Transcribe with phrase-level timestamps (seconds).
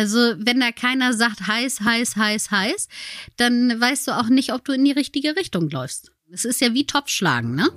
[0.00, 2.88] Also, wenn da keiner sagt heiß, heiß, heiß, heiß,
[3.36, 6.10] dann weißt du auch nicht, ob du in die richtige Richtung läufst.
[6.32, 7.68] Es ist ja wie Topfschlagen, ne?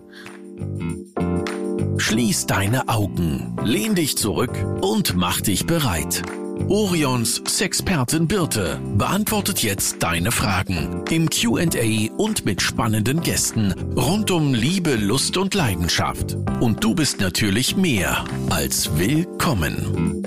[1.98, 6.22] Schließ deine Augen, lehn dich zurück und mach dich bereit.
[6.70, 14.54] Orions Sexpertin Birte beantwortet jetzt deine Fragen im QA und mit spannenden Gästen rund um
[14.54, 16.38] Liebe, Lust und Leidenschaft.
[16.62, 20.24] Und du bist natürlich mehr als willkommen.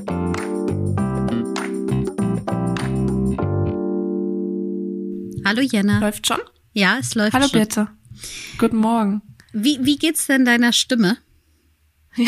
[5.47, 6.01] Hallo Jenna.
[6.01, 6.41] Läuft schon?
[6.73, 7.61] Ja, es läuft Hallo schon.
[7.61, 7.89] Birte.
[8.59, 9.23] Guten Morgen.
[9.53, 11.19] Wie, wie geht's denn deiner Stimme?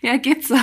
[0.00, 0.56] Ja, geht so.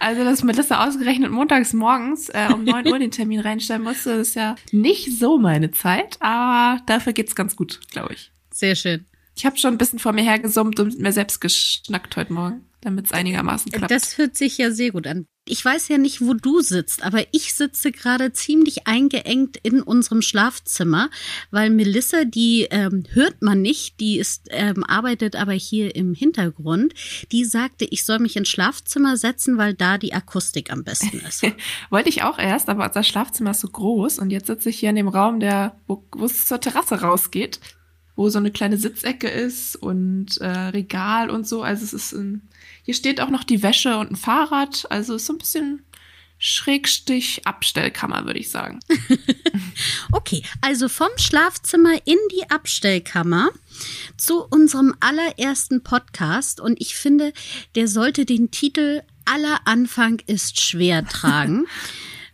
[0.00, 4.34] Also, dass Melissa ausgerechnet montags morgens äh, um 9 Uhr den Termin reinstellen musste, ist
[4.34, 8.32] ja nicht so meine Zeit, aber dafür geht's ganz gut, glaube ich.
[8.50, 9.06] Sehr schön.
[9.36, 12.64] Ich habe schon ein bisschen vor mir hergesummt und mit mir selbst geschnackt heute Morgen,
[12.80, 13.92] damit es einigermaßen klappt.
[13.92, 15.28] Das hört sich ja sehr gut an.
[15.48, 20.22] Ich weiß ja nicht, wo du sitzt, aber ich sitze gerade ziemlich eingeengt in unserem
[20.22, 21.10] Schlafzimmer,
[21.50, 26.94] weil Melissa, die ähm, hört man nicht, die ist ähm, arbeitet aber hier im Hintergrund.
[27.32, 31.42] Die sagte, ich soll mich ins Schlafzimmer setzen, weil da die Akustik am besten ist.
[31.90, 34.90] Wollte ich auch erst, aber unser Schlafzimmer ist so groß und jetzt sitze ich hier
[34.90, 37.60] in dem Raum, der wo, es zur Terrasse rausgeht,
[38.16, 41.62] wo so eine kleine Sitzecke ist und äh, Regal und so.
[41.62, 42.48] Also es ist ein,
[42.88, 44.86] hier steht auch noch die Wäsche und ein Fahrrad.
[44.88, 45.84] Also ist so ein bisschen
[46.38, 48.80] Schrägstich Abstellkammer, würde ich sagen.
[50.10, 53.50] Okay, also vom Schlafzimmer in die Abstellkammer
[54.16, 56.60] zu unserem allerersten Podcast.
[56.60, 57.34] Und ich finde,
[57.74, 61.66] der sollte den Titel Aller Anfang ist schwer tragen.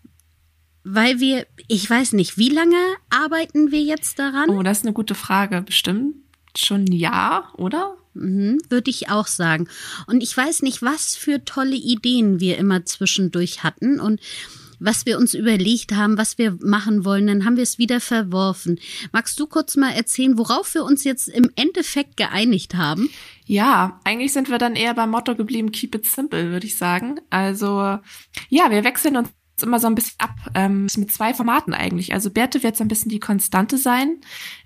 [0.84, 2.78] Weil wir, ich weiß nicht, wie lange
[3.10, 4.50] arbeiten wir jetzt daran?
[4.50, 5.62] Oh, das ist eine gute Frage.
[5.62, 6.14] Bestimmt
[6.56, 7.96] schon ein Jahr, oder?
[8.14, 9.68] Mhm, Würde ich auch sagen.
[10.06, 14.20] Und ich weiß nicht, was für tolle Ideen wir immer zwischendurch hatten und
[14.80, 18.78] was wir uns überlegt haben, was wir machen wollen, dann haben wir es wieder verworfen.
[19.12, 23.08] Magst du kurz mal erzählen, worauf wir uns jetzt im Endeffekt geeinigt haben?
[23.46, 27.20] Ja, eigentlich sind wir dann eher beim Motto geblieben, keep it simple, würde ich sagen.
[27.30, 27.98] Also,
[28.48, 29.28] ja, wir wechseln uns
[29.62, 32.12] immer so ein bisschen ab, ähm, mit zwei Formaten eigentlich.
[32.12, 34.16] Also Berthe wird so ein bisschen die Konstante sein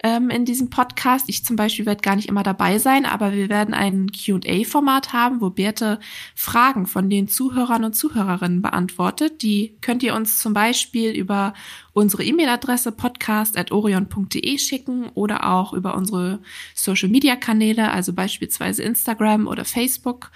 [0.03, 1.29] ähm, in diesem Podcast.
[1.29, 5.41] Ich zum Beispiel werde gar nicht immer dabei sein, aber wir werden ein Q&A-Format haben,
[5.41, 5.99] wo Berthe
[6.35, 9.43] Fragen von den Zuhörern und Zuhörerinnen beantwortet.
[9.43, 11.53] Die könnt ihr uns zum Beispiel über
[11.93, 16.41] unsere E-Mail-Adresse podcast.orion.de schicken oder auch über unsere
[16.75, 20.31] Social-Media-Kanäle, also beispielsweise Instagram oder Facebook.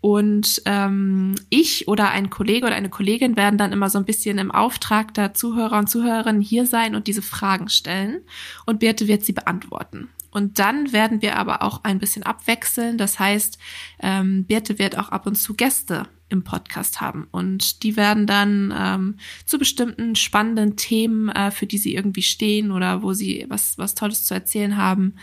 [0.00, 4.38] Und ähm, ich oder ein Kollege oder eine Kollegin werden dann immer so ein bisschen
[4.38, 8.20] im Auftrag der Zuhörer und Zuhörerinnen hier sein und diese Fragen stellen.
[8.66, 10.08] Und Birte wird sie beantworten.
[10.30, 12.98] Und dann werden wir aber auch ein bisschen abwechseln.
[12.98, 13.58] Das heißt,
[14.00, 17.26] ähm, Birte wird auch ab und zu Gäste im Podcast haben.
[17.30, 22.70] Und die werden dann ähm, zu bestimmten spannenden Themen, äh, für die sie irgendwie stehen
[22.70, 25.14] oder wo sie was, was Tolles zu erzählen haben,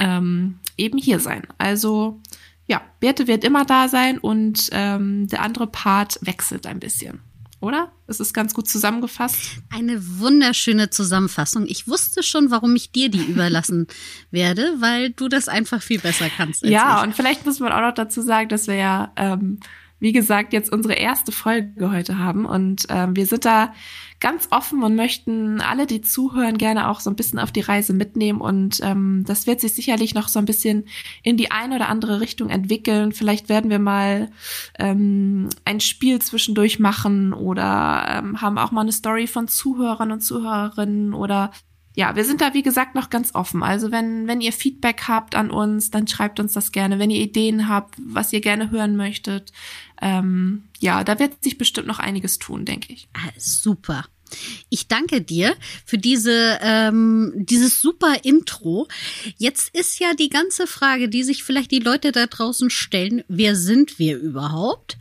[0.00, 1.46] ähm, eben hier sein.
[1.58, 2.20] Also
[2.68, 7.20] ja, Birte wird immer da sein und ähm, der andere Part wechselt ein bisschen.
[7.60, 7.90] Oder?
[8.06, 9.38] Es ist ganz gut zusammengefasst.
[9.70, 11.66] Eine wunderschöne Zusammenfassung.
[11.66, 13.88] Ich wusste schon, warum ich dir die überlassen
[14.30, 16.64] werde, weil du das einfach viel besser kannst.
[16.64, 17.06] Ja, ich.
[17.06, 19.58] und vielleicht muss man auch noch dazu sagen, dass wir ja, ähm,
[20.00, 22.44] wie gesagt, jetzt unsere erste Folge heute haben.
[22.44, 23.72] Und ähm, wir sind da
[24.20, 27.92] ganz offen und möchten alle, die zuhören, gerne auch so ein bisschen auf die Reise
[27.92, 28.40] mitnehmen.
[28.40, 30.84] Und ähm, das wird sich sicherlich noch so ein bisschen
[31.22, 33.12] in die eine oder andere Richtung entwickeln.
[33.12, 34.30] Vielleicht werden wir mal
[34.78, 40.20] ähm, ein Spiel zwischendurch machen oder ähm, haben auch mal eine Story von Zuhörern und
[40.20, 41.50] Zuhörerinnen oder
[41.98, 43.64] ja, wir sind da wie gesagt noch ganz offen.
[43.64, 47.00] Also wenn, wenn ihr Feedback habt an uns, dann schreibt uns das gerne.
[47.00, 49.52] Wenn ihr Ideen habt, was ihr gerne hören möchtet,
[50.00, 53.08] ähm, ja, da wird sich bestimmt noch einiges tun, denke ich.
[53.14, 54.04] Ah, super.
[54.68, 58.86] Ich danke dir für diese ähm, dieses super Intro.
[59.36, 63.56] Jetzt ist ja die ganze Frage, die sich vielleicht die Leute da draußen stellen: Wer
[63.56, 64.98] sind wir überhaupt?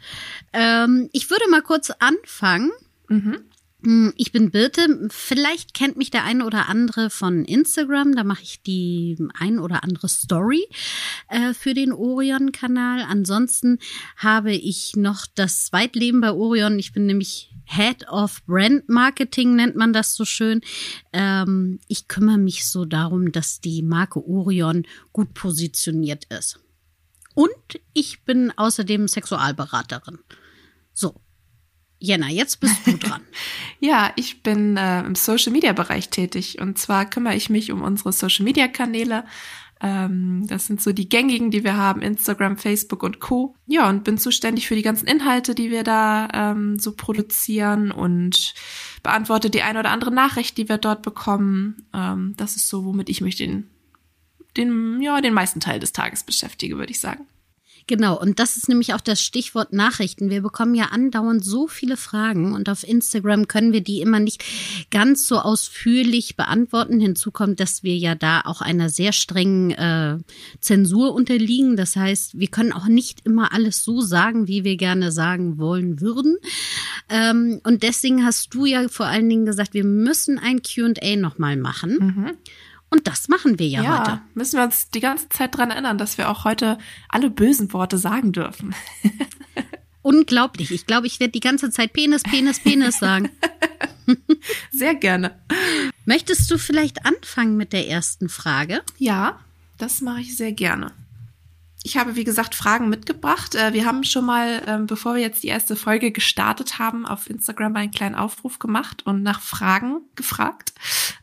[0.52, 2.72] Ähm, ich würde mal kurz anfangen.
[3.08, 3.44] Mhm.
[3.84, 5.08] Hm, Ich bin Birte.
[5.12, 8.16] Vielleicht kennt mich der eine oder andere von Instagram.
[8.16, 10.68] Da mache ich die ein oder andere Story
[11.30, 13.02] äh, für den Orion-Kanal.
[13.02, 13.78] Ansonsten
[14.16, 16.80] habe ich noch das Zweitleben bei Orion.
[16.80, 20.62] Ich bin nämlich Head of Brand Marketing, nennt man das so schön.
[21.14, 26.60] Ähm, ich kümmere mich so darum, dass die Marke Orion gut positioniert ist.
[27.36, 27.52] Und
[27.94, 30.18] ich bin außerdem Sexualberaterin.
[30.94, 31.22] So.
[32.00, 33.22] Jenna, jetzt bist du dran.
[33.80, 37.84] Ja, ich bin äh, im Social Media Bereich tätig und zwar kümmere ich mich um
[37.84, 39.24] unsere Social Media Kanäle.
[39.82, 43.56] Ähm, das sind so die gängigen, die wir haben, Instagram, Facebook und Co.
[43.68, 48.56] Ja, und bin zuständig für die ganzen Inhalte, die wir da ähm, so produzieren und
[49.04, 51.86] beantworte die eine oder andere Nachricht, die wir dort bekommen.
[51.94, 53.70] Ähm, das ist so, womit ich mich den,
[54.58, 57.28] den, ja, den meisten Teil des Tages beschäftige, würde ich sagen.
[57.88, 60.30] Genau, und das ist nämlich auch das Stichwort Nachrichten.
[60.30, 64.44] Wir bekommen ja andauernd so viele Fragen und auf Instagram können wir die immer nicht
[64.92, 67.00] ganz so ausführlich beantworten.
[67.00, 70.18] Hinzu kommt, dass wir ja da auch einer sehr strengen äh,
[70.60, 71.78] Zensur unterliegen.
[71.78, 76.02] Das heißt, wir können auch nicht immer alles so sagen, wie wir gerne sagen wollen
[76.02, 76.38] würden.
[77.08, 81.56] Ähm, und deswegen hast du ja vor allen Dingen gesagt, wir müssen ein QA nochmal
[81.56, 81.98] machen.
[82.00, 82.38] Mhm.
[82.90, 84.22] Und das machen wir ja, ja, heute.
[84.34, 86.78] Müssen wir uns die ganze Zeit dran erinnern, dass wir auch heute
[87.10, 88.74] alle bösen Worte sagen dürfen.
[90.02, 90.72] Unglaublich.
[90.72, 93.30] Ich glaube, ich werde die ganze Zeit Penis, Penis, Penis sagen.
[94.72, 95.38] Sehr gerne.
[96.06, 98.82] Möchtest du vielleicht anfangen mit der ersten Frage?
[98.98, 99.40] Ja,
[99.78, 100.94] das mache ich sehr gerne.
[101.88, 103.56] Ich habe, wie gesagt, Fragen mitgebracht.
[103.56, 107.30] Äh, wir haben schon mal, ähm, bevor wir jetzt die erste Folge gestartet haben, auf
[107.30, 110.74] Instagram einen kleinen Aufruf gemacht und nach Fragen gefragt.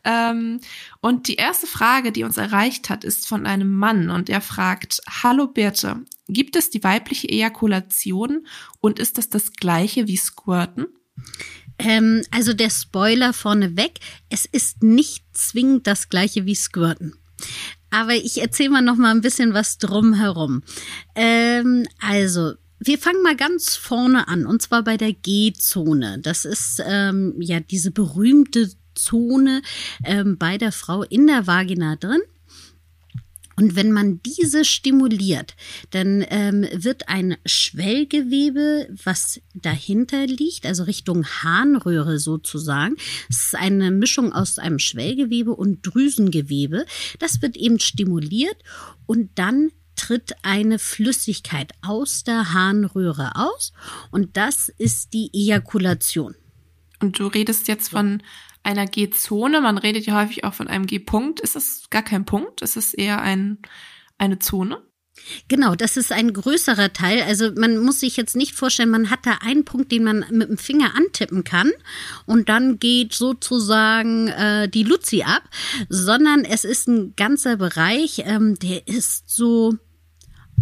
[0.03, 0.59] Ähm,
[1.01, 5.03] und die erste Frage, die uns erreicht hat, ist von einem Mann und er fragt,
[5.07, 8.47] Hallo Birte, gibt es die weibliche Ejakulation
[8.79, 10.87] und ist das das gleiche wie Squirten?
[11.77, 17.13] Ähm, also der Spoiler vorneweg, es ist nicht zwingend das gleiche wie Squirten.
[17.95, 20.63] Aber ich erzähle mal noch mal ein bisschen was drumherum.
[21.15, 26.19] Ähm, also wir fangen mal ganz vorne an, und zwar bei der G-Zone.
[26.19, 29.61] Das ist ähm, ja diese berühmte Zone
[30.03, 32.19] ähm, bei der Frau in der Vagina drin.
[33.55, 35.55] Und wenn man diese stimuliert,
[35.91, 42.95] dann ähm, wird ein Schwellgewebe, was dahinter liegt, also Richtung Harnröhre sozusagen,
[43.29, 46.85] es ist eine Mischung aus einem Schwellgewebe und Drüsengewebe,
[47.19, 48.57] das wird eben stimuliert
[49.05, 53.71] und dann tritt eine Flüssigkeit aus der Harnröhre aus
[54.11, 56.35] und das ist die Ejakulation.
[56.99, 58.21] Und du redest jetzt von
[58.65, 59.61] einer G-Zone.
[59.61, 61.39] Man redet ja häufig auch von einem G-Punkt.
[61.39, 62.61] Ist das gar kein Punkt?
[62.61, 63.59] Ist es eher ein,
[64.17, 64.81] eine Zone?
[65.47, 67.21] Genau, das ist ein größerer Teil.
[67.23, 70.49] Also man muss sich jetzt nicht vorstellen, man hat da einen Punkt, den man mit
[70.49, 71.71] dem Finger antippen kann
[72.25, 75.43] und dann geht sozusagen äh, die Luzi ab,
[75.89, 79.75] sondern es ist ein ganzer Bereich, ähm, der ist so,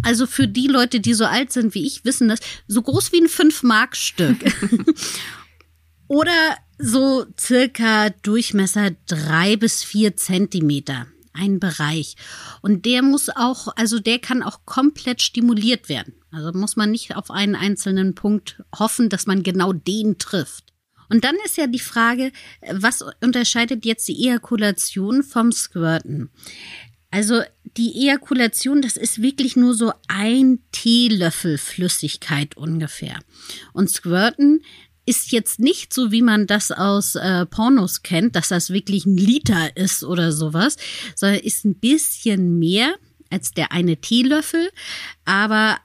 [0.04, 3.22] also für die Leute, die so alt sind wie ich, wissen das, so groß wie
[3.22, 4.38] ein Fünf-Mark-Stück.
[6.08, 11.08] Oder so circa Durchmesser drei bis vier Zentimeter.
[11.34, 12.16] Ein Bereich.
[12.62, 16.14] Und der muss auch, also der kann auch komplett stimuliert werden.
[16.32, 20.74] Also muss man nicht auf einen einzelnen Punkt hoffen, dass man genau den trifft.
[21.10, 22.32] Und dann ist ja die Frage,
[22.72, 26.30] was unterscheidet jetzt die Ejakulation vom Squirten?
[27.10, 27.42] Also
[27.78, 33.20] die Ejakulation, das ist wirklich nur so ein Teelöffel Flüssigkeit ungefähr.
[33.74, 34.64] Und Squirten,
[35.06, 39.18] ist jetzt nicht so, wie man das aus äh, Pornos kennt, dass das wirklich ein
[39.18, 40.78] Liter ist oder sowas,
[41.16, 42.96] sondern ist ein bisschen mehr
[43.30, 44.70] als der eine Teelöffel,
[45.26, 45.78] aber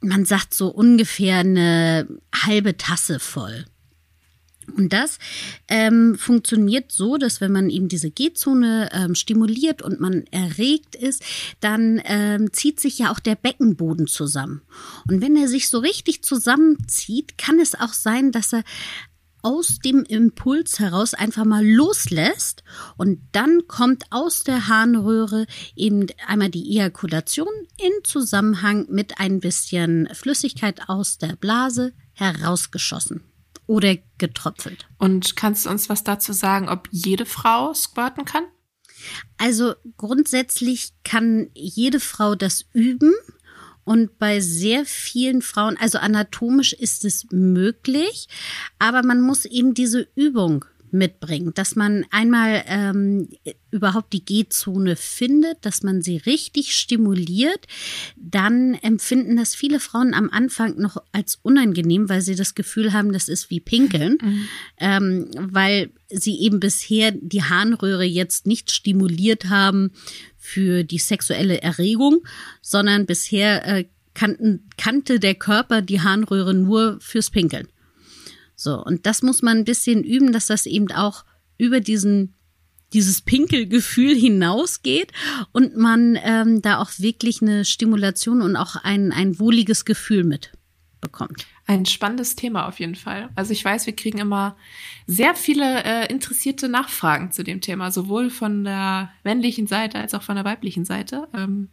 [0.00, 3.64] man sagt so ungefähr eine halbe Tasse voll.
[4.76, 5.18] Und das
[5.68, 11.22] ähm, funktioniert so, dass wenn man eben diese G-Zone ähm, stimuliert und man erregt ist,
[11.60, 14.62] dann ähm, zieht sich ja auch der Beckenboden zusammen.
[15.08, 18.64] Und wenn er sich so richtig zusammenzieht, kann es auch sein, dass er
[19.44, 22.64] aus dem Impuls heraus einfach mal loslässt
[22.96, 30.08] und dann kommt aus der Harnröhre eben einmal die Ejakulation in Zusammenhang mit ein bisschen
[30.14, 33.33] Flüssigkeit aus der Blase herausgeschossen
[33.66, 34.86] oder getröpfelt.
[34.98, 38.44] Und kannst du uns was dazu sagen, ob jede Frau squirten kann?
[39.38, 43.12] Also grundsätzlich kann jede Frau das üben.
[43.84, 48.28] Und bei sehr vielen Frauen, also anatomisch ist es möglich,
[48.78, 50.64] aber man muss eben diese Übung
[50.94, 53.28] mitbringt, dass man einmal ähm,
[53.70, 57.66] überhaupt die G-Zone findet, dass man sie richtig stimuliert,
[58.16, 63.12] dann empfinden das viele Frauen am Anfang noch als unangenehm, weil sie das Gefühl haben,
[63.12, 64.48] das ist wie Pinkeln, mhm.
[64.78, 69.90] ähm, weil sie eben bisher die Harnröhre jetzt nicht stimuliert haben
[70.38, 72.24] für die sexuelle Erregung,
[72.62, 73.84] sondern bisher äh,
[74.14, 77.68] kannten, kannte der Körper die Harnröhre nur fürs Pinkeln.
[78.56, 81.24] So, und das muss man ein bisschen üben, dass das eben auch
[81.58, 82.34] über diesen
[82.92, 85.12] dieses Pinkelgefühl hinausgeht
[85.52, 90.52] und man ähm, da auch wirklich eine Stimulation und auch ein, ein wohliges Gefühl mit
[91.00, 91.46] bekommt.
[91.66, 93.28] Ein spannendes Thema auf jeden Fall.
[93.34, 94.56] Also ich weiß, wir kriegen immer
[95.06, 100.22] sehr viele äh, interessierte Nachfragen zu dem Thema, sowohl von der männlichen Seite als auch
[100.22, 101.28] von der weiblichen Seite.
[101.34, 101.68] Ähm,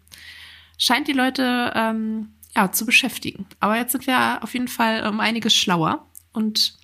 [0.78, 3.46] scheint die Leute ähm, ja zu beschäftigen.
[3.60, 6.78] Aber jetzt sind wir auf jeden Fall um einiges schlauer und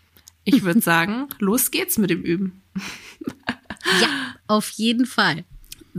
[0.43, 2.61] ich würde sagen, los geht's mit dem Üben.
[4.01, 4.07] ja,
[4.47, 5.45] auf jeden Fall.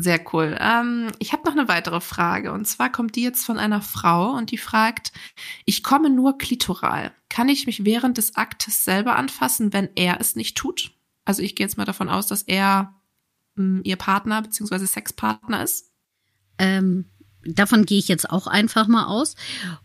[0.01, 0.57] Sehr cool.
[0.61, 2.53] Ähm, ich habe noch eine weitere Frage.
[2.53, 5.11] Und zwar kommt die jetzt von einer Frau und die fragt,
[5.65, 7.13] ich komme nur klitoral.
[7.29, 10.93] Kann ich mich während des Aktes selber anfassen, wenn er es nicht tut?
[11.25, 12.95] Also ich gehe jetzt mal davon aus, dass er
[13.57, 14.87] mh, hm, ihr Partner bzw.
[14.87, 15.91] Sexpartner ist.
[16.59, 17.11] Ähm,
[17.45, 19.35] davon gehe ich jetzt auch einfach mal aus.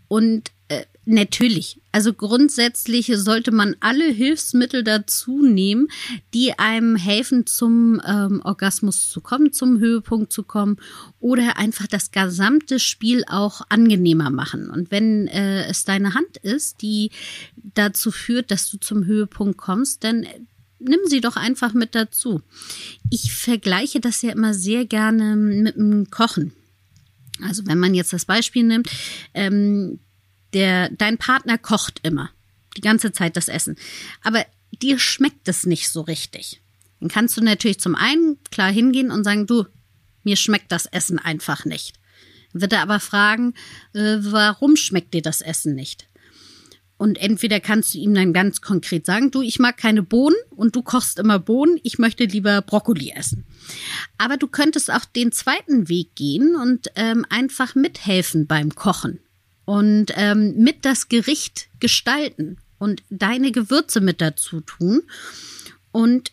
[0.08, 1.82] Und äh, Natürlich.
[1.91, 5.89] Also grundsätzlich sollte man alle Hilfsmittel dazu nehmen,
[6.34, 10.77] die einem helfen, zum ähm, Orgasmus zu kommen, zum Höhepunkt zu kommen
[11.20, 14.70] oder einfach das gesamte Spiel auch angenehmer machen.
[14.70, 17.12] Und wenn äh, es deine Hand ist, die
[17.58, 20.25] dazu führt, dass du zum Höhepunkt kommst, dann
[20.79, 22.41] nimm sie doch einfach mit dazu.
[23.10, 26.53] Ich vergleiche das ja immer sehr gerne mit dem Kochen.
[27.41, 28.89] Also wenn man jetzt das Beispiel nimmt,
[29.34, 30.00] ähm,
[30.54, 32.30] der, dein Partner kocht immer.
[32.78, 33.76] Die ganze Zeit das Essen.
[34.24, 34.46] Aber
[34.82, 36.62] dir schmeckt es nicht so richtig.
[37.00, 39.66] Dann kannst du natürlich zum einen klar hingehen und sagen, du,
[40.24, 41.94] mir schmeckt das Essen einfach nicht.
[42.54, 43.54] Dann wird er aber fragen,
[43.94, 46.08] äh, warum schmeckt dir das Essen nicht?
[46.98, 50.76] Und entweder kannst du ihm dann ganz konkret sagen, du, ich mag keine Bohnen und
[50.76, 53.46] du kochst immer Bohnen, ich möchte lieber Brokkoli essen.
[54.18, 59.20] Aber du könntest auch den zweiten Weg gehen und ähm, einfach mithelfen beim Kochen
[59.65, 65.03] und ähm, mit das Gericht gestalten und deine Gewürze mit dazu tun.
[65.91, 66.32] Und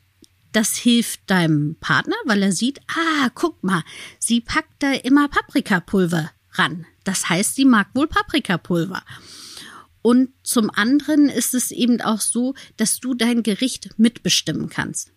[0.52, 3.84] das hilft deinem Partner, weil er sieht, ah, guck mal,
[4.18, 6.86] sie packt da immer Paprikapulver ran.
[7.04, 9.02] Das heißt, sie mag wohl Paprikapulver.
[10.02, 15.12] Und zum anderen ist es eben auch so, dass du dein Gericht mitbestimmen kannst.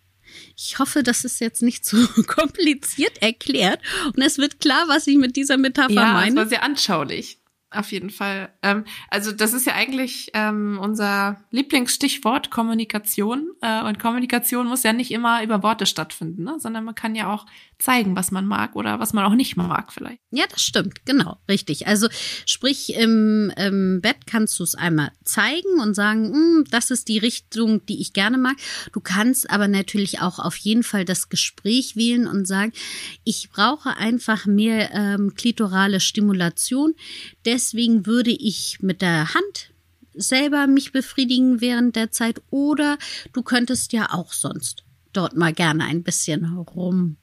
[0.56, 5.16] Ich hoffe, das ist jetzt nicht zu kompliziert erklärt und es wird klar, was ich
[5.16, 6.26] mit dieser Metapher ja, meine.
[6.26, 7.38] Ja, es war sehr anschaulich.
[7.74, 8.50] Auf jeden Fall.
[8.62, 13.50] Ähm, also das ist ja eigentlich ähm, unser Lieblingsstichwort Kommunikation.
[13.60, 16.56] Äh, und Kommunikation muss ja nicht immer über Worte stattfinden, ne?
[16.58, 17.46] sondern man kann ja auch
[17.78, 20.20] zeigen, was man mag oder was man auch nicht mag vielleicht.
[20.30, 21.86] Ja, das stimmt, genau, richtig.
[21.86, 22.08] Also
[22.46, 27.18] sprich, im, im Bett kannst du es einmal zeigen und sagen, hm, das ist die
[27.18, 28.56] Richtung, die ich gerne mag.
[28.92, 32.72] Du kannst aber natürlich auch auf jeden Fall das Gespräch wählen und sagen,
[33.24, 36.94] ich brauche einfach mehr ähm, klitorale Stimulation.
[37.64, 39.72] Deswegen würde ich mit der Hand
[40.12, 42.98] selber mich befriedigen während der Zeit oder
[43.32, 47.16] du könntest ja auch sonst dort mal gerne ein bisschen rum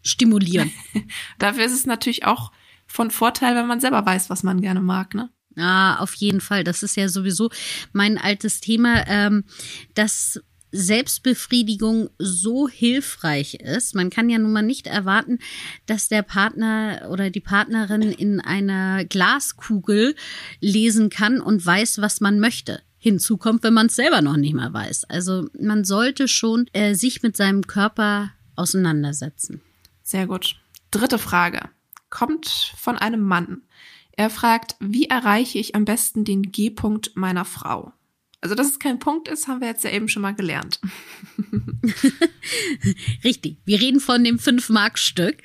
[0.00, 0.72] stimulieren.
[1.38, 2.52] Dafür ist es natürlich auch
[2.86, 5.28] von Vorteil, wenn man selber weiß, was man gerne mag, ne?
[5.56, 6.64] Ah, auf jeden Fall.
[6.64, 7.50] Das ist ja sowieso
[7.92, 9.44] mein altes Thema, ähm,
[9.92, 10.40] dass
[10.72, 13.94] Selbstbefriedigung so hilfreich ist.
[13.94, 15.38] Man kann ja nun mal nicht erwarten,
[15.86, 20.14] dass der Partner oder die Partnerin in einer Glaskugel
[20.60, 24.54] lesen kann und weiß, was man möchte Hinzu kommt, wenn man es selber noch nicht
[24.54, 25.04] mal weiß.
[25.04, 29.62] Also man sollte schon äh, sich mit seinem Körper auseinandersetzen.
[30.02, 30.56] Sehr gut.
[30.90, 31.68] Dritte Frage.
[32.10, 33.62] Kommt von einem Mann.
[34.12, 37.92] Er fragt, wie erreiche ich am besten den G-Punkt meiner Frau?
[38.40, 40.80] Also, dass es kein Punkt ist, haben wir jetzt ja eben schon mal gelernt.
[43.24, 43.58] Richtig.
[43.64, 45.38] Wir reden von dem 5-Mark-Stück.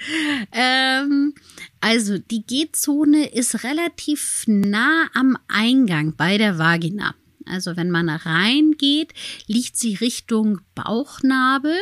[0.52, 1.34] Ähm,
[1.82, 7.16] also, die G-Zone ist relativ nah am Eingang bei der Vagina.
[7.46, 9.14] Also, wenn man reingeht,
[9.48, 11.76] liegt sie Richtung Bauchnabel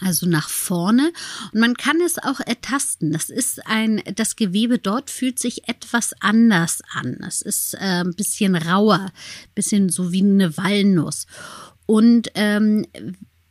[0.00, 1.12] also nach vorne
[1.52, 3.12] und man kann es auch ertasten.
[3.12, 7.18] Das ist ein, das Gewebe dort fühlt sich etwas anders an.
[7.26, 9.12] Es ist äh, ein bisschen rauer,
[9.54, 11.26] bisschen so wie eine Walnuss.
[11.86, 12.86] Und ähm,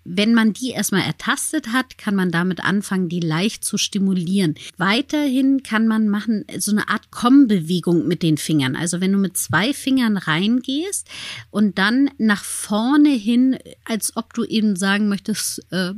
[0.06, 4.56] wenn man die erstmal ertastet hat, kann man damit anfangen, die leicht zu stimulieren.
[4.78, 8.76] Weiterhin kann man machen so eine Art Kommbewegung mit den Fingern.
[8.76, 11.08] Also wenn du mit zwei Fingern reingehst
[11.52, 15.94] und dann nach vorne hin, als ob du eben sagen möchtest, äh,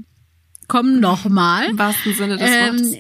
[0.68, 1.70] komm nochmal.
[1.70, 2.98] Im wahrsten Sinne des ähm, Wortes.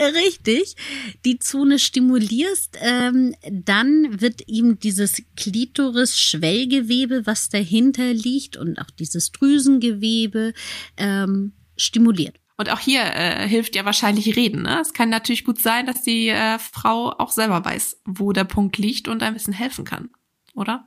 [0.00, 0.76] richtig,
[1.24, 9.32] die Zone stimulierst, ähm, dann wird ihm dieses Klitoris-Schwellgewebe, was dahinter liegt und auch dieses
[9.32, 10.52] Drüsengewebe
[10.96, 12.36] ähm, stimuliert.
[12.58, 14.62] Und auch hier äh, hilft ja wahrscheinlich Reden.
[14.62, 14.80] Ne?
[14.80, 18.78] Es kann natürlich gut sein, dass die äh, Frau auch selber weiß, wo der Punkt
[18.78, 20.10] liegt und ein bisschen helfen kann,
[20.54, 20.86] oder?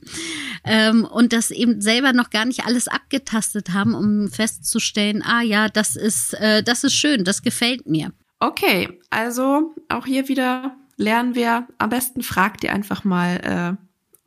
[0.64, 5.70] ähm, und das eben selber noch gar nicht alles abgetastet haben, um festzustellen, ah ja,
[5.70, 8.12] das ist äh, das ist schön, das gefällt mir.
[8.40, 13.78] Okay, also auch hier wieder lernen wir, am besten fragt ihr einfach mal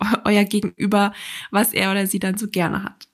[0.00, 1.12] äh, euer Gegenüber,
[1.50, 3.08] was er oder sie dann so gerne hat.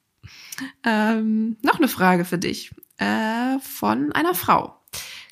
[0.85, 4.81] Ähm, noch eine Frage für dich äh, von einer Frau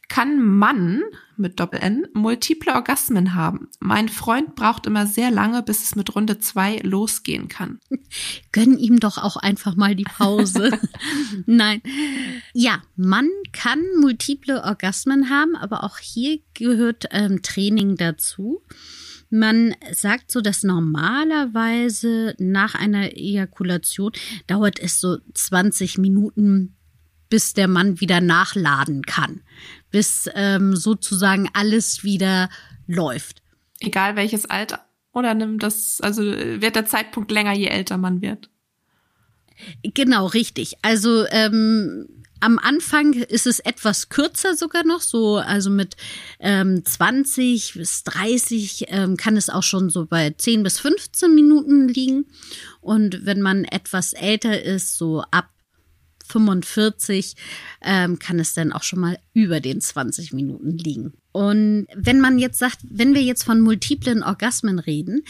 [0.09, 1.03] kann Mann
[1.37, 3.69] mit Doppel-N multiple Orgasmen haben.
[3.81, 7.81] Mein Freund braucht immer sehr lange, bis es mit Runde zwei losgehen kann.
[8.53, 10.79] Gönn ihm doch auch einfach mal die Pause.
[11.47, 11.83] Nein.
[12.53, 18.63] Ja, Mann kann multiple Orgasmen haben, aber auch hier gehört ähm, Training dazu.
[19.31, 24.13] Man sagt so, dass normalerweise nach einer Ejakulation
[24.47, 26.77] dauert es so 20 Minuten,
[27.31, 29.41] bis der Mann wieder nachladen kann
[29.95, 32.51] bis ähm, sozusagen alles wieder
[32.89, 33.43] läuft.
[33.79, 34.85] Egal welches Alter.
[35.13, 38.51] Oder nimmt das, also wird der Zeitpunkt länger, je älter man wird.
[39.85, 40.75] Genau, richtig.
[40.83, 42.09] Also ähm,
[42.41, 45.95] am Anfang ist es etwas kürzer sogar noch, so also mit
[46.41, 51.87] ähm, 20 bis 30 ähm, kann es auch schon so bei 10 bis 15 Minuten
[51.87, 52.27] liegen.
[52.81, 55.54] Und wenn man etwas älter ist, so ab
[56.27, 57.37] 45
[57.83, 61.13] ähm, kann es dann auch schon mal über den 20 Minuten liegen.
[61.33, 65.25] Und wenn man jetzt sagt, wenn wir jetzt von multiplen Orgasmen reden,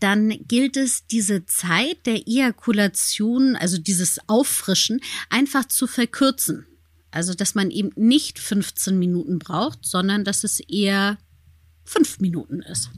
[0.00, 6.66] dann gilt es, diese Zeit der Ejakulation, also dieses Auffrischen, einfach zu verkürzen.
[7.10, 11.18] Also, dass man eben nicht 15 Minuten braucht, sondern dass es eher
[11.84, 12.90] fünf Minuten ist.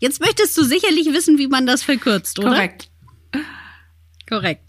[0.00, 2.48] Jetzt möchtest du sicherlich wissen, wie man das verkürzt, oder?
[2.48, 2.90] Korrekt.
[4.28, 4.65] Korrekt.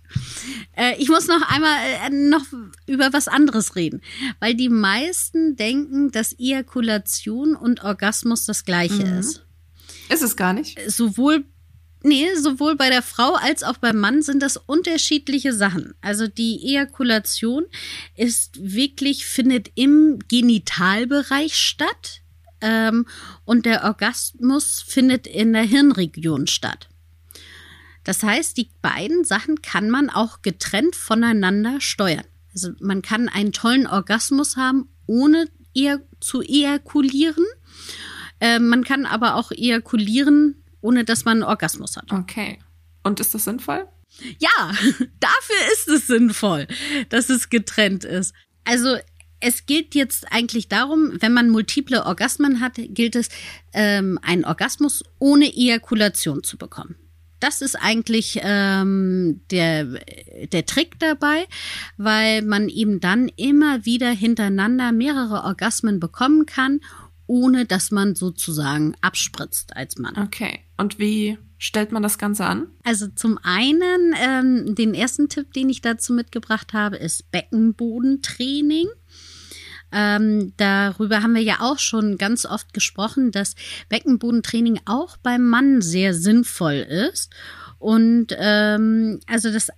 [0.76, 2.46] Äh, ich muss noch einmal äh, noch
[2.86, 4.02] über was anderes reden,
[4.40, 9.20] weil die meisten denken, dass Ejakulation und Orgasmus das gleiche mhm.
[9.20, 9.46] ist.
[10.10, 10.80] Ist es gar nicht?
[10.90, 11.46] Sowohl
[12.04, 15.96] Nee, sowohl bei der Frau als auch beim Mann sind das unterschiedliche Sachen.
[16.00, 17.66] Also die Ejakulation
[18.16, 22.22] ist wirklich, findet im Genitalbereich statt
[22.62, 23.08] ähm,
[23.46, 26.88] und der Orgasmus findet in der Hirnregion statt.
[28.08, 32.24] Das heißt, die beiden Sachen kann man auch getrennt voneinander steuern.
[32.54, 37.44] Also man kann einen tollen Orgasmus haben, ohne eher zu ejakulieren.
[38.40, 42.10] Äh, man kann aber auch ejakulieren, ohne dass man einen Orgasmus hat.
[42.10, 42.60] Okay.
[43.04, 43.86] Und ist das sinnvoll?
[44.40, 44.72] Ja,
[45.20, 46.66] dafür ist es sinnvoll,
[47.10, 48.34] dass es getrennt ist.
[48.64, 48.96] Also
[49.42, 53.28] es gilt jetzt eigentlich darum, wenn man multiple Orgasmen hat, gilt es,
[53.74, 56.96] ähm, einen Orgasmus ohne Ejakulation zu bekommen.
[57.40, 59.86] Das ist eigentlich ähm, der,
[60.52, 61.46] der Trick dabei,
[61.98, 66.80] weil man eben dann immer wieder hintereinander mehrere Orgasmen bekommen kann,
[67.28, 70.18] ohne dass man sozusagen abspritzt als Mann.
[70.18, 70.62] Okay.
[70.78, 72.68] Und wie stellt man das Ganze an?
[72.84, 78.88] Also zum einen, ähm, den ersten Tipp, den ich dazu mitgebracht habe, ist Beckenbodentraining.
[79.92, 83.56] Ähm, darüber haben wir ja auch schon ganz oft gesprochen, dass
[83.90, 86.76] Beckenbodentraining auch beim Mann sehr sinnvoll
[87.10, 87.32] ist.
[87.80, 89.70] Und ähm, also das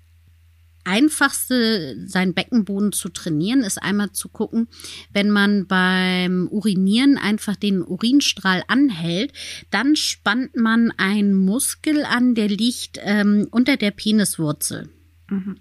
[0.89, 4.67] einfachste, seinen Beckenboden zu trainieren, ist einmal zu gucken,
[5.13, 9.33] wenn man beim Urinieren einfach den Urinstrahl anhält,
[9.69, 14.89] dann spannt man einen Muskel an, der liegt ähm, unter der Peniswurzel.
[15.29, 15.57] Mhm.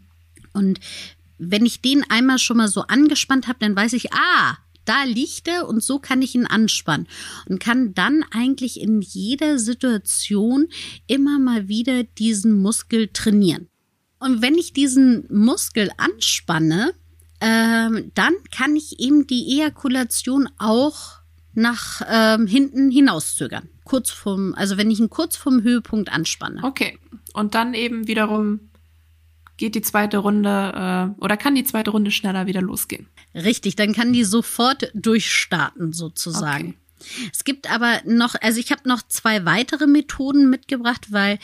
[0.55, 0.81] Und
[1.39, 5.49] wenn ich den einmal schon mal so angespannt habe, dann weiß ich, ah, da liegt
[5.49, 7.07] er und so kann ich ihn anspannen
[7.47, 10.69] und kann dann eigentlich in jeder Situation
[11.07, 13.69] immer mal wieder diesen Muskel trainieren.
[14.19, 16.93] Und wenn ich diesen Muskel anspanne,
[17.41, 21.19] ähm, dann kann ich eben die Ejakulation auch
[21.55, 23.69] nach ähm, hinten hinauszögern.
[23.85, 26.63] Kurz vom, also wenn ich ihn kurz vom Höhepunkt anspanne.
[26.65, 26.99] Okay.
[27.35, 28.68] Und dann eben wiederum
[29.59, 33.09] geht die zweite Runde äh, oder kann die zweite Runde schneller wieder losgehen.
[33.35, 36.69] Richtig, dann kann die sofort durchstarten sozusagen.
[36.69, 37.31] Okay.
[37.33, 41.39] Es gibt aber noch, also ich habe noch zwei weitere Methoden mitgebracht, weil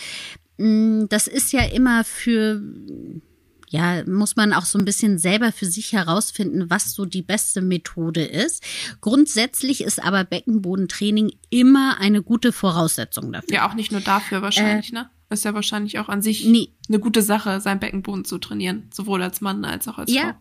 [0.57, 2.63] mh, mm, das ist ja immer für
[3.75, 7.61] ja, muss man auch so ein bisschen selber für sich herausfinden, was so die beste
[7.61, 8.63] Methode ist.
[9.01, 13.53] Grundsätzlich ist aber Beckenbodentraining immer eine gute Voraussetzung dafür.
[13.53, 15.11] Ja, auch nicht nur dafür wahrscheinlich, äh, ne?
[15.29, 16.69] Ist ja wahrscheinlich auch an sich nee.
[16.89, 20.23] Eine gute Sache, seinen Beckenboden zu trainieren, sowohl als Mann als auch als ja.
[20.23, 20.35] Frau.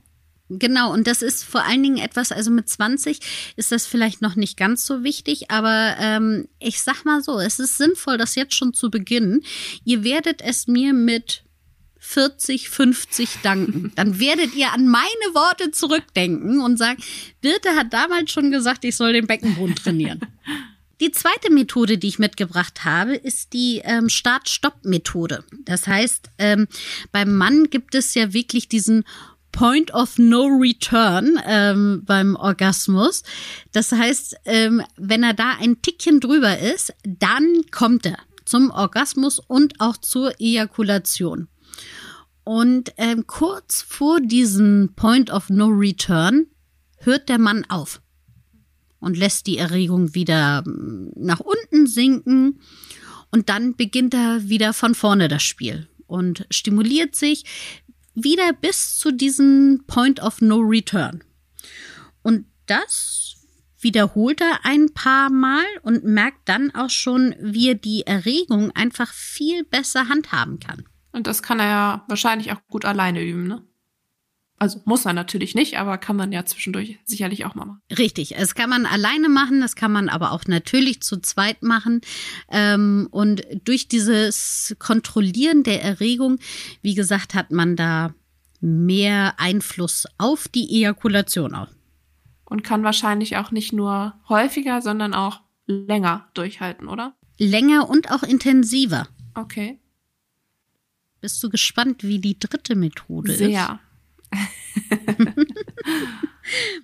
[0.50, 3.20] Genau, und das ist vor allen Dingen etwas, also mit 20
[3.56, 7.60] ist das vielleicht noch nicht ganz so wichtig, aber ähm, ich sag mal so, es
[7.60, 9.42] ist sinnvoll, das jetzt schon zu beginnen.
[9.86, 11.44] Ihr werdet es mir mit
[11.98, 13.94] 40, 50 danken.
[13.96, 17.02] Dann werdet ihr an meine Worte zurückdenken und sagen,
[17.40, 20.20] Birte hat damals schon gesagt, ich soll den Beckenboden trainieren.
[21.02, 25.44] Die zweite Methode, die ich mitgebracht habe, ist die ähm, Start-Stopp-Methode.
[25.66, 26.68] Das heißt, ähm,
[27.12, 29.04] beim Mann gibt es ja wirklich diesen
[29.52, 33.24] Point of No Return ähm, beim Orgasmus.
[33.72, 39.40] Das heißt, ähm, wenn er da ein Tickchen drüber ist, dann kommt er zum Orgasmus
[39.40, 41.48] und auch zur Ejakulation.
[42.44, 46.48] Und ähm, kurz vor diesem Point of No Return
[46.98, 48.02] hört der Mann auf
[49.04, 52.60] und lässt die Erregung wieder hm, nach unten sinken.
[53.32, 57.46] Und dann beginnt er wieder von vorne das Spiel und stimuliert sich
[58.14, 61.24] wieder bis zu diesem Point of No Return.
[62.22, 63.36] Und das
[63.80, 69.12] wiederholt er ein paar Mal und merkt dann auch schon, wie er die Erregung einfach
[69.12, 70.86] viel besser handhaben kann.
[71.12, 73.64] Und das kann er ja wahrscheinlich auch gut alleine üben, ne?
[74.64, 77.82] Also muss er natürlich nicht, aber kann man ja zwischendurch sicherlich auch mal machen.
[77.98, 82.00] Richtig, es kann man alleine machen, das kann man aber auch natürlich zu zweit machen.
[82.50, 86.40] Ähm, und durch dieses Kontrollieren der Erregung,
[86.82, 88.14] wie gesagt, hat man da
[88.62, 91.68] mehr Einfluss auf die Ejakulation auch.
[92.46, 97.18] Und kann wahrscheinlich auch nicht nur häufiger, sondern auch länger durchhalten, oder?
[97.38, 99.10] Länger und auch intensiver.
[99.36, 99.82] Okay.
[101.20, 103.50] Bist du gespannt, wie die dritte Methode Sehr.
[103.50, 103.56] ist?
[103.56, 103.80] Sehr.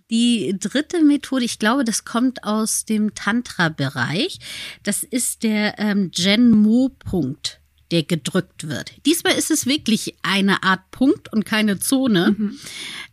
[0.10, 4.40] Die dritte Methode, ich glaube, das kommt aus dem Tantra-Bereich.
[4.84, 7.60] Das ist der ähm, Gen-Mo-Punkt,
[7.92, 8.94] der gedrückt wird.
[9.06, 12.36] Diesmal ist es wirklich eine Art Punkt und keine Zone.
[12.38, 12.60] Mhm.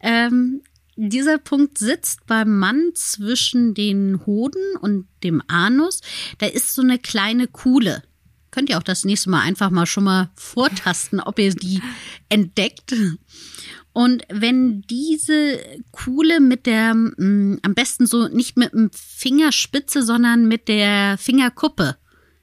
[0.00, 0.62] Ähm,
[0.96, 6.00] dieser Punkt sitzt beim Mann zwischen den Hoden und dem Anus.
[6.38, 8.02] Da ist so eine kleine Kuhle.
[8.50, 11.82] Könnt ihr auch das nächste Mal einfach mal schon mal vortasten, ob ihr die
[12.30, 12.94] entdeckt.
[13.96, 15.58] Und wenn diese
[15.90, 21.16] Kuhle mit der, mh, mm, am besten so nicht mit dem Fingerspitze, sondern mit der
[21.16, 21.96] Fingerkuppe,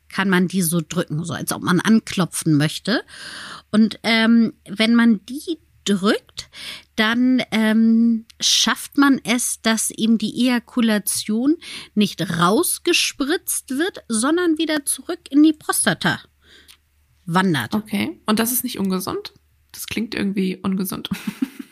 [0.09, 3.03] kann man die so drücken, so als ob man anklopfen möchte.
[3.69, 6.49] Und ähm, wenn man die drückt,
[6.95, 11.57] dann ähm, schafft man es, dass eben die Ejakulation
[11.93, 16.19] nicht rausgespritzt wird, sondern wieder zurück in die Prostata
[17.27, 17.75] wandert.
[17.75, 18.19] Okay.
[18.25, 19.33] Und das ist nicht ungesund?
[19.73, 21.09] Das klingt irgendwie ungesund.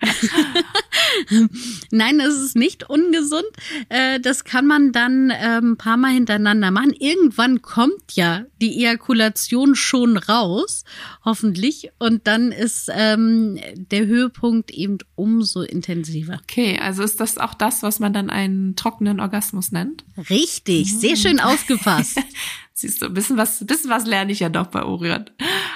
[1.90, 3.46] Nein, es ist nicht ungesund.
[3.88, 6.92] Äh, das kann man dann ähm, ein paar Mal hintereinander machen.
[6.92, 10.84] Irgendwann kommt ja die Ejakulation schon raus,
[11.24, 11.90] hoffentlich.
[11.98, 16.38] Und dann ist ähm, der Höhepunkt eben umso intensiver.
[16.42, 20.04] Okay, also ist das auch das, was man dann einen trockenen Orgasmus nennt?
[20.30, 22.20] Richtig, sehr schön aufgepasst.
[22.72, 25.28] Siehst du, ein bisschen was, ein bisschen was lerne ich ja doch bei Orion.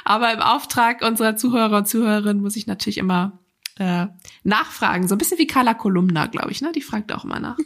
[0.05, 3.42] Aber im Auftrag unserer Zuhörer und Zuhörerinnen muss ich natürlich immer
[3.83, 4.07] äh,
[4.45, 5.09] nachfragen.
[5.09, 6.71] So ein bisschen wie Carla Kolumna, glaube ich, ne?
[6.73, 7.59] Die fragt auch immer nach.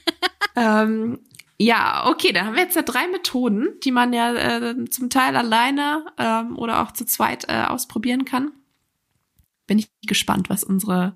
[0.56, 1.20] ähm,
[1.58, 5.36] ja, okay, dann haben wir jetzt ja drei Methoden, die man ja äh, zum Teil
[5.36, 8.52] alleine ähm, oder auch zu zweit äh, ausprobieren kann.
[9.66, 11.14] Bin ich gespannt, was unsere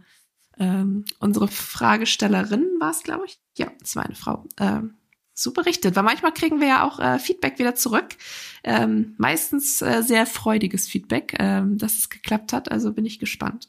[0.56, 3.40] ähm, unsere Fragestellerin war es, glaube ich.
[3.58, 4.44] Ja, es war eine Frau.
[4.60, 4.94] Ähm,
[5.32, 5.96] so berichtet.
[5.96, 8.16] Weil manchmal kriegen wir ja auch äh, Feedback wieder zurück.
[8.62, 12.70] Ähm, meistens äh, sehr freudiges Feedback, ähm, dass es geklappt hat.
[12.70, 13.68] Also bin ich gespannt.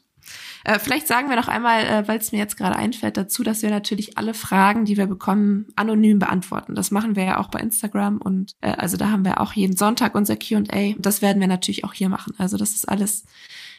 [0.64, 3.62] Äh, vielleicht sagen wir noch einmal, äh, weil es mir jetzt gerade einfällt, dazu, dass
[3.62, 6.74] wir natürlich alle Fragen, die wir bekommen, anonym beantworten.
[6.74, 9.76] Das machen wir ja auch bei Instagram und äh, also da haben wir auch jeden
[9.76, 10.94] Sonntag unser Q&A.
[10.98, 12.34] Das werden wir natürlich auch hier machen.
[12.38, 13.24] Also das ist alles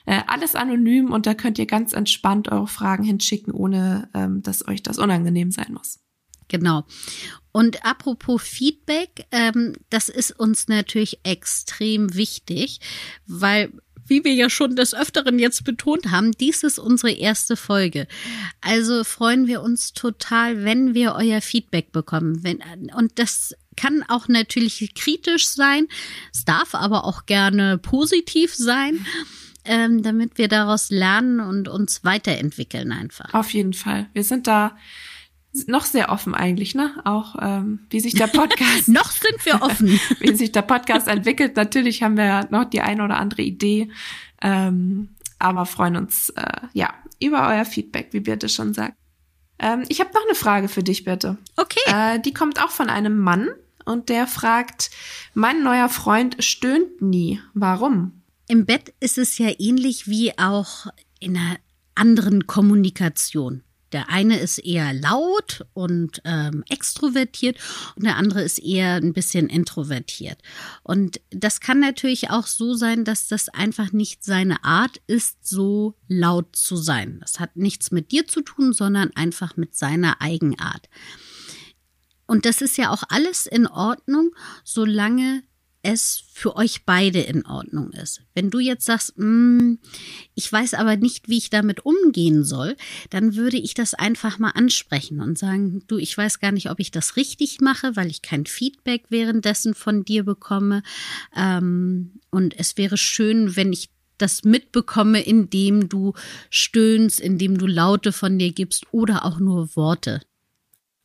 [0.05, 4.67] äh, alles anonym und da könnt ihr ganz entspannt eure Fragen hinschicken, ohne ähm, dass
[4.67, 5.99] euch das unangenehm sein muss.
[6.47, 6.85] Genau.
[7.51, 12.79] Und apropos Feedback, ähm, das ist uns natürlich extrem wichtig,
[13.25, 13.73] weil
[14.07, 18.07] wie wir ja schon des Öfteren jetzt betont haben, dies ist unsere erste Folge.
[18.61, 22.43] Also freuen wir uns total, wenn wir euer Feedback bekommen.
[22.43, 22.61] Wenn,
[22.95, 25.87] und das kann auch natürlich kritisch sein.
[26.33, 29.05] Es darf aber auch gerne positiv sein.
[29.69, 33.33] Ähm, damit wir daraus lernen und uns weiterentwickeln einfach.
[33.33, 34.07] Auf jeden Fall.
[34.13, 34.77] Wir sind da
[35.65, 36.93] noch sehr offen eigentlich, ne?
[37.05, 38.87] Auch ähm, wie sich der Podcast.
[38.87, 39.99] noch sind wir offen.
[40.19, 41.55] wie sich der Podcast entwickelt.
[41.55, 43.89] Natürlich haben wir noch die eine oder andere Idee.
[44.41, 46.43] Ähm, aber freuen uns äh,
[46.73, 48.95] ja über euer Feedback, wie Birte schon sagt.
[49.59, 51.37] Ähm, ich habe noch eine Frage für dich, Birte.
[51.55, 51.79] Okay.
[51.87, 53.49] Äh, die kommt auch von einem Mann
[53.85, 54.91] und der fragt:
[55.33, 57.41] Mein neuer Freund stöhnt nie.
[57.53, 58.21] Warum?
[58.47, 60.87] Im Bett ist es ja ähnlich wie auch
[61.19, 61.57] in einer
[61.95, 63.63] anderen Kommunikation.
[63.91, 67.57] Der eine ist eher laut und ähm, extrovertiert
[67.95, 70.41] und der andere ist eher ein bisschen introvertiert.
[70.83, 75.95] Und das kann natürlich auch so sein, dass das einfach nicht seine Art ist, so
[76.07, 77.19] laut zu sein.
[77.21, 80.89] Das hat nichts mit dir zu tun, sondern einfach mit seiner Eigenart.
[82.27, 84.31] Und das ist ja auch alles in Ordnung,
[84.65, 85.43] solange
[85.87, 88.21] es für euch beide in Ordnung ist.
[88.35, 89.75] Wenn du jetzt sagst, mm,
[90.35, 92.75] ich weiß aber nicht, wie ich damit umgehen soll,
[93.09, 96.81] dann würde ich das einfach mal ansprechen und sagen, du, ich weiß gar nicht, ob
[96.81, 100.83] ich das richtig mache, weil ich kein Feedback währenddessen von dir bekomme.
[101.33, 106.13] Ähm, und es wäre schön, wenn ich das mitbekomme, indem du
[106.49, 110.21] stöhnst, indem du Laute von dir gibst oder auch nur Worte.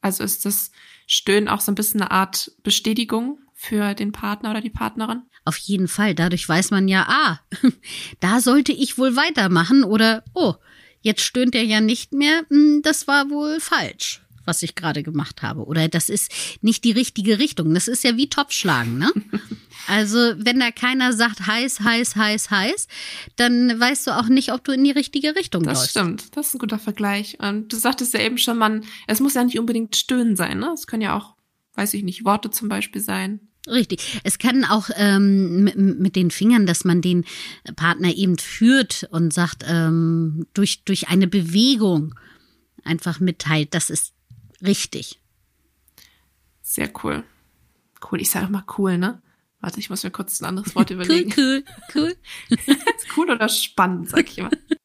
[0.01, 0.73] Also ist das
[1.07, 5.23] Stöhnen auch so ein bisschen eine Art Bestätigung für den Partner oder die Partnerin?
[5.45, 6.15] Auf jeden Fall.
[6.15, 7.41] Dadurch weiß man ja, ah,
[8.21, 10.55] da sollte ich wohl weitermachen oder, oh,
[11.01, 15.43] jetzt stöhnt er ja nicht mehr, hm, das war wohl falsch was ich gerade gemacht
[15.43, 15.67] habe.
[15.67, 17.75] Oder das ist nicht die richtige Richtung.
[17.75, 19.13] Das ist ja wie Topfschlagen, ne?
[19.89, 22.87] Also, wenn da keiner sagt heiß, heiß, heiß, heiß,
[23.35, 25.97] dann weißt du auch nicht, ob du in die richtige Richtung das läufst.
[25.97, 26.37] Das stimmt.
[26.37, 27.39] Das ist ein guter Vergleich.
[27.41, 30.71] Und du sagtest ja eben schon, man, es muss ja nicht unbedingt stöhnen sein, ne?
[30.73, 31.35] Es können ja auch,
[31.75, 33.41] weiß ich nicht, Worte zum Beispiel sein.
[33.69, 34.21] Richtig.
[34.25, 37.25] Es kann auch ähm, mit, mit, den Fingern, dass man den
[37.77, 42.15] Partner eben führt und sagt, ähm, durch, durch eine Bewegung
[42.83, 44.15] einfach mitteilt, das ist
[44.63, 45.21] richtig.
[46.61, 47.23] Sehr cool.
[48.11, 49.23] Cool, ich sage immer cool, ne?
[49.61, 51.33] Warte, ich muss mir kurz ein anderes Wort überlegen.
[51.37, 52.17] cool, cool,
[52.67, 52.77] cool.
[53.17, 54.51] cool oder spannend, sag ich immer.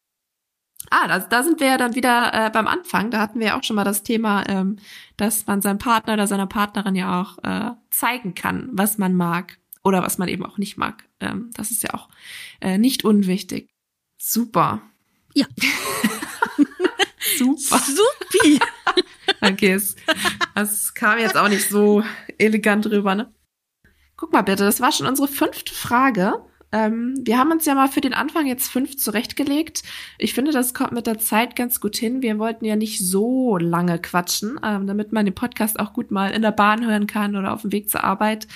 [0.90, 3.12] Ah, da, da sind wir ja dann wieder äh, beim Anfang.
[3.12, 4.78] Da hatten wir ja auch schon mal das Thema, ähm,
[5.18, 9.58] dass man seinem Partner oder seiner Partnerin ja auch äh, zeigen kann, was man mag
[9.84, 11.06] oder was man eben auch nicht mag.
[11.20, 12.10] Ähm, das ist ja auch
[12.62, 13.70] äh, nicht unwichtig.
[14.18, 14.82] Super.
[15.34, 15.46] Ja.
[17.38, 17.80] Super.
[17.80, 18.60] Supi.
[19.42, 19.96] okay, es,
[20.56, 22.04] es kam jetzt auch nicht so
[22.38, 23.34] elegant rüber, ne?
[24.16, 26.44] Guck mal bitte, das war schon unsere fünfte Frage.
[26.72, 29.84] Ähm, wir haben uns ja mal für den Anfang jetzt fünf zurechtgelegt.
[30.18, 32.22] Ich finde, das kommt mit der Zeit ganz gut hin.
[32.22, 36.32] Wir wollten ja nicht so lange quatschen, ähm, damit man den Podcast auch gut mal
[36.32, 38.48] in der Bahn hören kann oder auf dem Weg zur Arbeit.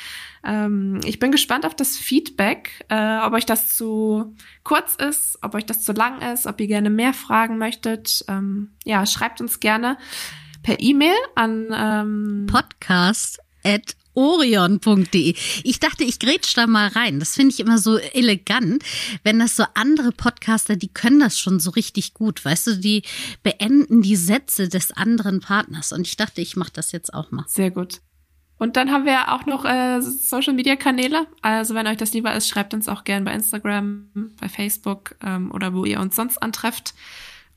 [0.43, 5.56] Ähm, ich bin gespannt auf das Feedback, äh, ob euch das zu kurz ist, ob
[5.56, 8.26] euch das zu lang ist, ob ihr gerne mehr fragen möchtet.
[8.28, 9.97] Ähm, ja, schreibt uns gerne
[10.63, 15.36] per E-Mail an ähm, podcast at orion.de.
[15.63, 17.19] Ich dachte, ich grätsch da mal rein.
[17.19, 18.84] Das finde ich immer so elegant,
[19.24, 22.43] wenn das so andere Podcaster, die können das schon so richtig gut.
[22.43, 23.04] Weißt du, die
[23.43, 25.91] beenden die Sätze des anderen Partners.
[25.91, 27.45] Und ich dachte, ich mache das jetzt auch mal.
[27.47, 28.02] Sehr gut.
[28.58, 31.26] Und dann haben wir auch noch äh, Social Media Kanäle.
[31.41, 35.52] Also wenn euch das lieber ist, schreibt uns auch gern bei Instagram, bei Facebook ähm,
[35.52, 36.93] oder wo ihr uns sonst antrefft.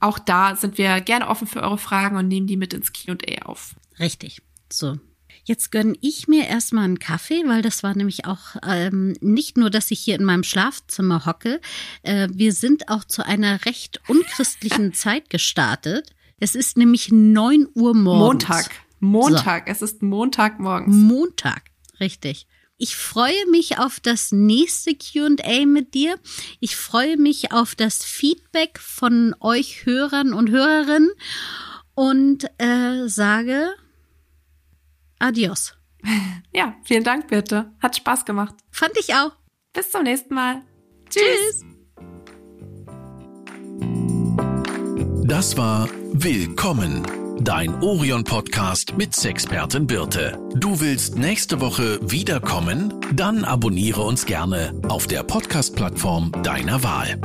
[0.01, 3.45] Auch da sind wir gerne offen für eure Fragen und nehmen die mit ins Q&A
[3.45, 3.75] auf.
[3.99, 4.40] Richtig.
[4.73, 4.99] So,
[5.44, 9.70] Jetzt gönne ich mir erstmal einen Kaffee, weil das war nämlich auch ähm, nicht nur,
[9.70, 11.61] dass ich hier in meinem Schlafzimmer hocke.
[12.02, 16.11] Äh, wir sind auch zu einer recht unchristlichen Zeit gestartet.
[16.40, 18.48] Es ist nämlich neun Uhr morgens.
[18.48, 18.70] Montag.
[19.00, 19.66] Montag.
[19.66, 19.72] So.
[19.72, 20.94] Es ist Montagmorgens.
[20.96, 21.62] Montag.
[22.00, 22.46] Richtig.
[22.76, 26.18] Ich freue mich auf das nächste QA mit dir.
[26.59, 31.11] Ich freue mich auf das Feedback von euch Hörern und Hörerinnen
[31.94, 33.74] und äh, sage
[35.18, 35.74] Adios.
[36.57, 37.72] Ja, vielen Dank, Birte.
[37.81, 38.55] Hat Spaß gemacht.
[38.70, 39.33] Fand ich auch.
[39.72, 40.62] Bis zum nächsten Mal.
[41.11, 41.24] Tschüss.
[41.24, 41.64] Tschüss.
[45.24, 47.03] Das war Willkommen,
[47.40, 50.38] dein Orion-Podcast mit Sexpertin Birte.
[50.55, 52.94] Du willst nächste Woche wiederkommen?
[53.12, 57.18] Dann abonniere uns gerne auf der Podcast-Plattform deiner Wahl.